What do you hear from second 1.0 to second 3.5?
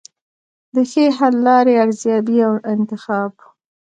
حل لارې ارزیابي او انتخاب.